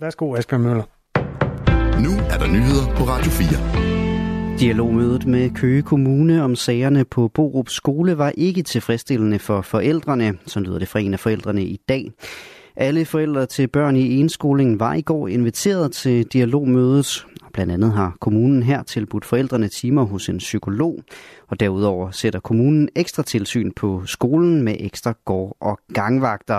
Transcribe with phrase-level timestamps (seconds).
[0.00, 0.82] Værsgo, Asbjørn Møller.
[2.02, 4.58] Nu er der nyheder på Radio 4.
[4.58, 10.60] Dialogmødet med Køge Kommune om sagerne på Borup skole var ikke tilfredsstillende for forældrene, så
[10.60, 12.10] lyder det fra en af forældrene i dag.
[12.76, 17.26] Alle forældre til børn i enskoling var i går inviteret til dialogmødet.
[17.54, 20.94] Blandt andet har kommunen her tilbudt forældrene timer hos en psykolog,
[21.50, 26.58] og derudover sætter kommunen ekstra tilsyn på skolen med ekstra gård- og gangvagter.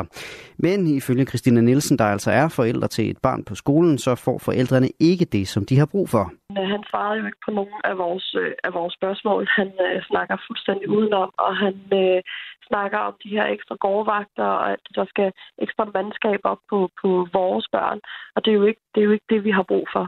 [0.57, 4.38] Men ifølge Christina Nielsen, der altså er forældre til et barn på skolen, så får
[4.38, 6.25] forældrene ikke det, som de har brug for.
[6.74, 9.47] Han svarede jo ikke på nogen af vores, øh, af vores spørgsmål.
[9.60, 12.21] Han øh, snakker fuldstændig udenom, og han øh,
[12.69, 15.32] snakker om de her ekstra gårdvagter, og at der skal
[15.66, 18.00] ekstra mandskab op på, på vores børn.
[18.36, 20.05] Og det er, jo ikke, det er jo ikke det, vi har brug for.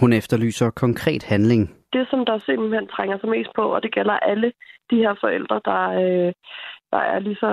[0.00, 1.62] Hun efterlyser konkret handling.
[1.92, 4.52] Det, som der simpelthen trænger sig mest på, og det gælder alle
[4.90, 6.32] de her forældre, der, øh,
[6.92, 7.50] der er lige så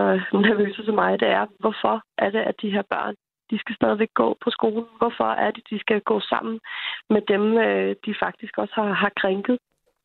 [0.47, 3.15] nervøse som mig, det er, hvorfor er det, at de her børn
[3.51, 4.85] de skal stadigvæk gå på skolen?
[5.01, 6.59] Hvorfor er det, de skal gå sammen
[7.13, 9.57] med dem, øh, de faktisk også har, har krænket?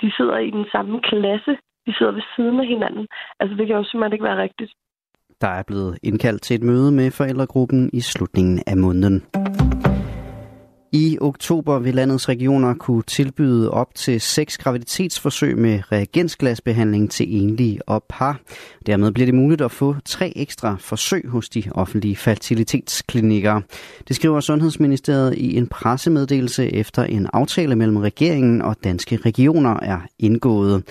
[0.02, 1.52] De sidder i den samme klasse.
[1.86, 3.06] De sidder ved siden af hinanden.
[3.40, 4.72] Altså, det kan jo simpelthen ikke være rigtigt.
[5.40, 9.22] Der er blevet indkaldt til et møde med forældregruppen i slutningen af måneden.
[11.08, 17.88] I oktober vil landets regioner kunne tilbyde op til seks graviditetsforsøg med reagensglasbehandling til enlige
[17.88, 18.40] og par.
[18.86, 23.60] Dermed bliver det muligt at få tre ekstra forsøg hos de offentlige fertilitetsklinikker.
[24.08, 30.00] Det skriver Sundhedsministeriet i en pressemeddelelse efter en aftale mellem regeringen og danske regioner er
[30.18, 30.82] indgået.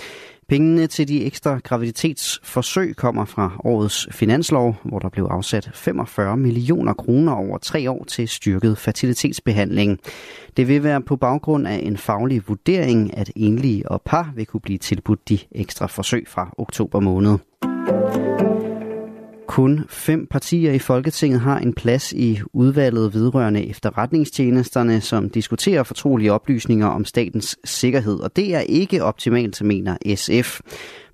[0.50, 6.94] Pengene til de ekstra graviditetsforsøg kommer fra årets finanslov, hvor der blev afsat 45 millioner
[6.94, 10.00] kroner over tre år til styrket fertilitetsbehandling.
[10.58, 14.62] Det vil være på baggrund af en faglig vurdering, at enlige og par vil kunne
[14.62, 17.38] blive tilbudt de ekstra forsøg fra oktober måned.
[19.48, 26.34] Kun fem partier i Folketinget har en plads i udvalget vedrørende efterretningstjenesterne, som diskuterer fortrolige
[26.34, 30.60] oplysninger om statens sikkerhed, og det er ikke optimalt, mener SF.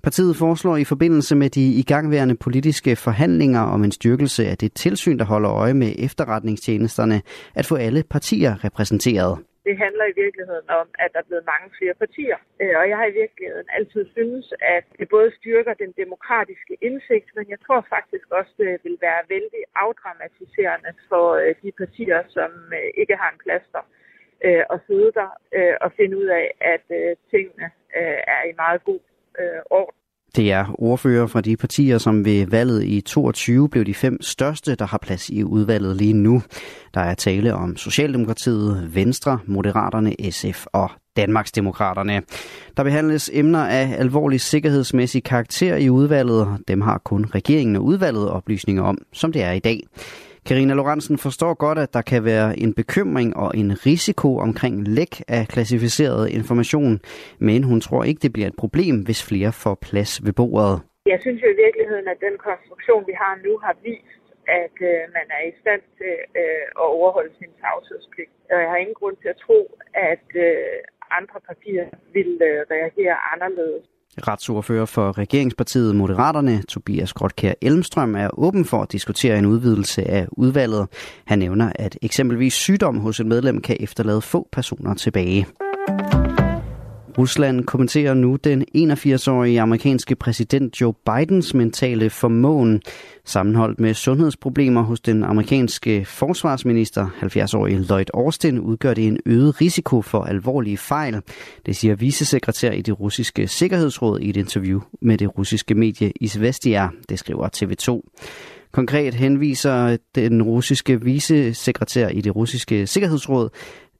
[0.02, 5.18] Partiet foreslår i forbindelse med de igangværende politiske forhandlinger om en styrkelse af det tilsyn,
[5.18, 7.22] der holder øje med efterretningstjenesterne,
[7.54, 9.38] at få alle partier repræsenteret.
[9.66, 12.38] Det handler i virkeligheden om, at der er blevet mange flere partier.
[12.60, 17.28] Øh, og jeg har i virkeligheden altid synes, at det både styrker den demokratiske indsigt,
[17.36, 22.50] men jeg tror faktisk også, det vil være vældig afdramatiserende for øh, de partier, som
[22.78, 23.84] øh, ikke har en plads der,
[24.74, 25.30] at sidde der
[25.80, 26.86] og finde ud af, at
[27.30, 27.70] tingene
[28.34, 29.00] er i meget god
[29.70, 30.03] orden.
[30.36, 34.74] Det er ordfører fra de partier, som ved valget i 22 blev de fem største,
[34.74, 36.42] der har plads i udvalget lige nu.
[36.94, 42.22] Der er tale om Socialdemokratiet, Venstre, Moderaterne, SF og Danmarksdemokraterne.
[42.76, 46.48] Der behandles emner af alvorlig sikkerhedsmæssig karakter i udvalget.
[46.68, 49.80] Dem har kun regeringen og udvalget oplysninger om, som det er i dag.
[50.48, 55.14] Karina Lorentzen forstår godt, at der kan være en bekymring og en risiko omkring læk
[55.28, 57.00] af klassificeret information,
[57.48, 60.76] men hun tror ikke, det bliver et problem, hvis flere får plads ved bordet.
[61.12, 64.20] Jeg synes jo i virkeligheden, at den konstruktion, vi har nu, har vist,
[64.62, 68.32] at øh, man er i stand til øh, at overholde sin tavshedspligt.
[68.52, 69.60] Og jeg har ingen grund til at tro,
[70.12, 70.76] at øh,
[71.20, 73.84] andre partier vil øh, reagere anderledes.
[74.18, 80.26] Retsordfører for regeringspartiet Moderaterne, Tobias Grotkær Elmstrøm, er åben for at diskutere en udvidelse af
[80.32, 80.88] udvalget.
[81.24, 85.46] Han nævner, at eksempelvis sygdom hos et medlem kan efterlade få personer tilbage.
[87.18, 92.82] Rusland kommenterer nu den 81-årige amerikanske præsident Joe Bidens mentale formåen.
[93.24, 100.02] Sammenholdt med sundhedsproblemer hos den amerikanske forsvarsminister, 70-årige Lloyd Austin, udgør det en øget risiko
[100.02, 101.20] for alvorlige fejl.
[101.66, 106.88] Det siger vicesekretær i det russiske sikkerhedsråd i et interview med det russiske medie Izvestia,
[107.08, 108.00] det skriver TV2.
[108.72, 113.50] Konkret henviser den russiske vicesekretær i det russiske sikkerhedsråd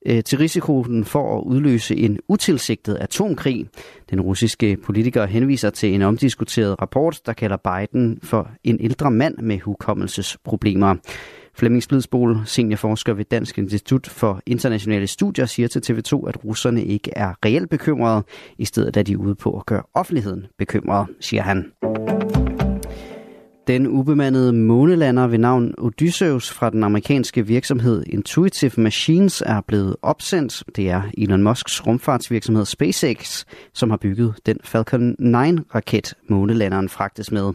[0.06, 3.66] Øh, til risikoen for at udløse en utilsigtet atomkrig.
[4.10, 9.38] Den russiske politiker henviser til en omdiskuteret rapport, der kalder Biden for en ældre mand
[9.38, 10.94] med hukommelsesproblemer.
[11.56, 17.10] Flemming Splidsbol, seniorforsker ved Dansk Institut for Internationale Studier, siger til TV2, at russerne ikke
[17.16, 18.22] er reelt bekymrede.
[18.58, 21.72] I stedet er de ude på at gøre offentligheden bekymret, siger han.
[23.66, 30.62] Den ubemandede månelander ved navn Odysseus fra den amerikanske virksomhed Intuitive Machines er blevet opsendt.
[30.76, 37.52] Det er Elon Musks rumfartsvirksomhed SpaceX, som har bygget den Falcon 9-raket, månelanderen fragtes med.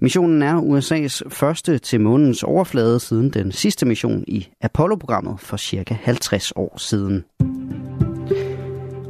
[0.00, 5.94] Missionen er USA's første til månens overflade siden den sidste mission i Apollo-programmet for cirka
[6.02, 7.24] 50 år siden.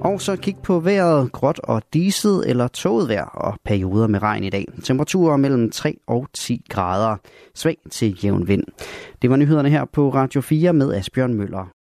[0.00, 4.44] Og så kig på vejret, gråt og diset eller tåget vejr og perioder med regn
[4.44, 4.66] i dag.
[4.84, 7.16] Temperaturer mellem 3 og 10 grader.
[7.54, 8.64] Svag til jævn vind.
[9.22, 11.72] Det var nyhederne her på Radio 4 med Asbjørn Møller.